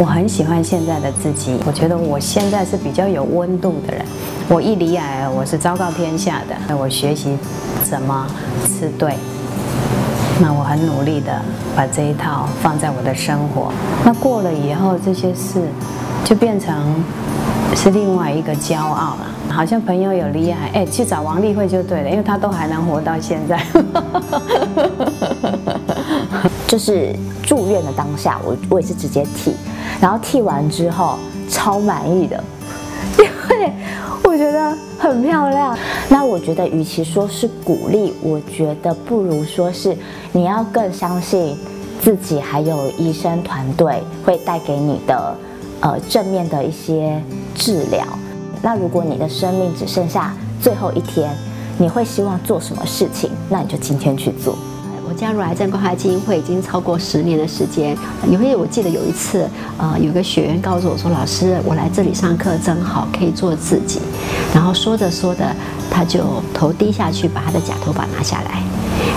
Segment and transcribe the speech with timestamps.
[0.00, 4.04] 我很喜欢现在的自己，我觉得我现在是比较有温度的人。
[4.48, 7.36] 我一离癌，我是昭告天下的，我学习
[7.82, 8.24] 怎么
[8.64, 9.14] 吃对。
[10.40, 11.32] 那我很努力的
[11.74, 13.72] 把这一套放在我的生活。
[14.04, 15.60] 那过了以后，这些事
[16.24, 16.94] 就变成
[17.74, 19.26] 是另外一个骄傲了。
[19.48, 23.60] 好像朋友有离癌，哎，去找王丽慧就对了，因为她都还能活到现在。
[26.68, 29.54] 就是住院的当下，我我也是直接剃，
[30.00, 31.18] 然后剃完之后
[31.48, 32.44] 超满意的，
[33.18, 33.72] 因为
[34.22, 35.76] 我觉得很漂亮。
[36.10, 39.96] 那我觉得，与其说是鼓励，我觉得不如说是
[40.30, 41.56] 你要更相信
[42.02, 45.34] 自己，还有医生团队会带给你的
[45.80, 47.18] 呃正面的一些
[47.54, 48.04] 治疗。
[48.60, 51.30] 那如果你的生命只剩下最后一天，
[51.78, 53.30] 你会希望做什么事情？
[53.48, 54.54] 那你就今天去做。
[55.08, 57.96] 我加入癌症关怀基金会已经超过十年的时间。
[58.30, 64.00] 因为我记得有一次，呃，有个学员告诉我说：“老师，我来这里上课真好，可以做自己。”
[64.54, 65.44] 然后说着说着，
[65.90, 68.62] 他就头低下去，把他的假头发拿下来。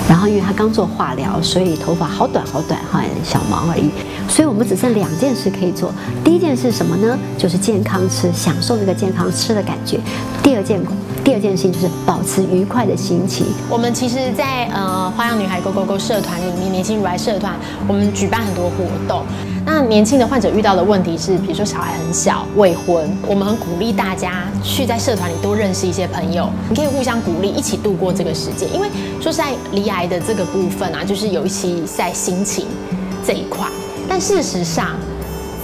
[0.07, 3.89] 然后因为他刚做化疗，所以头发好短好短，哈，小毛而已。
[4.29, 5.93] 所以我们只剩两件事可以做。
[6.23, 7.17] 第一件是什么呢？
[7.37, 9.99] 就是健康吃，享受那个健康吃的感觉。
[10.41, 10.79] 第二件。
[11.23, 13.45] 第二件事情就是保持愉快的心情。
[13.69, 17.53] 我们其实，在呃花样女孩 Go Go Go 社团里面，年轻乳癌社团，
[17.87, 19.23] 我们举办很多活动。
[19.65, 28.67] 那年轻的患者遇到的问题是，比如说小孩很小、未婚，我们很鼓励大家去在社团里多认识一些朋友，你可以互相鼓励，一起度过这个时间。
[28.73, 28.87] 因为
[29.19, 32.65] 说实在，离癌的这个部分啊，就是尤其在心情
[33.25, 33.67] 这一块。
[34.09, 34.95] 但事实上，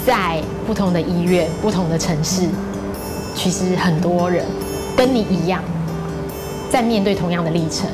[0.05, 2.47] 在不同的医院、不同的城市，
[3.35, 4.45] 其实很多人。
[4.95, 5.61] 跟你一样，
[6.71, 7.87] 在面对同样的历程，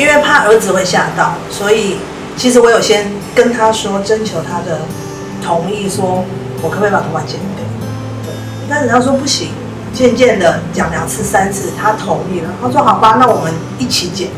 [0.00, 1.98] 因为怕儿子会吓到，所以
[2.34, 4.80] 其实我有先跟他说，征求他的
[5.44, 6.24] 同意，说
[6.62, 7.66] 我可不可以把头发剪掉？
[8.24, 8.32] 对，
[8.66, 9.48] 但是他说不行。
[9.92, 12.48] 渐渐的讲两次、三次，他同意了。
[12.62, 14.28] 他说好吧，那我们一起剪。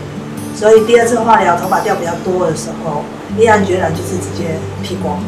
[0.57, 3.05] 所以第二次化疗，头发掉比较多的时候，
[3.39, 5.23] 毅然决然就是直接剃光。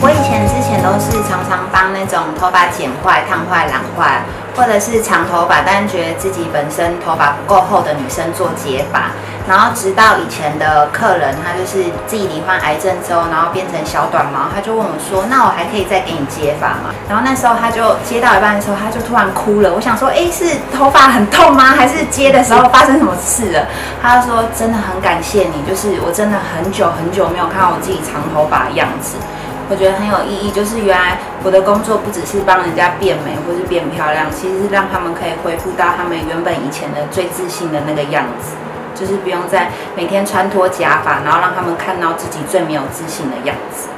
[0.00, 4.22] 我以前之前都是常常帮那种头发剪坏、烫坏、染坏，
[4.56, 9.10] 或者是长头发，但觉得自己本身头发不够厚的女生做结发。
[9.48, 19.74] 然后直到以前的客人，他就是自己罹患癌症之后，然后变成小短毛，他就问我说：“那我还可以再给你接发吗？”然后那时候他就接到一半的时候，他就突然哭了。
[19.74, 21.74] 我想说：“哎，是头发很痛吗？
[21.74, 23.66] 还是接的时候发生什么事了？”
[24.00, 29.16] 他就说：“真的很感谢你，就是我真的很久很久没有看到我自己长头发的样子，
[29.68, 30.52] 我觉得很有意义。
[30.52, 38.54] 就是原来我的工作不只是帮人家变美或是变漂亮，其实是让他们可以恢复到他们原本以前的最自信的那个样子。”
[38.94, 43.88] 就是不用再每天穿脱假发，然后让他们看到自己最没有自信的样子。